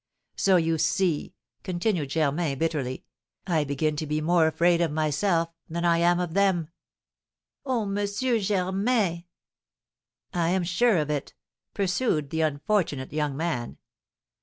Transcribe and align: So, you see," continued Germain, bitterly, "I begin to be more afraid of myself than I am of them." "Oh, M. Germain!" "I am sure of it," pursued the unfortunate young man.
So, 0.35 0.55
you 0.55 0.79
see," 0.79 1.35
continued 1.63 2.09
Germain, 2.09 2.57
bitterly, 2.57 3.03
"I 3.45 3.63
begin 3.63 3.95
to 3.97 4.07
be 4.07 4.19
more 4.19 4.47
afraid 4.47 4.81
of 4.81 4.91
myself 4.91 5.49
than 5.69 5.85
I 5.85 5.99
am 5.99 6.19
of 6.19 6.33
them." 6.33 6.69
"Oh, 7.67 7.83
M. 7.83 8.07
Germain!" 8.41 9.25
"I 10.33 10.49
am 10.49 10.63
sure 10.63 10.97
of 10.97 11.11
it," 11.11 11.35
pursued 11.75 12.31
the 12.31 12.41
unfortunate 12.41 13.13
young 13.13 13.37
man. 13.37 13.77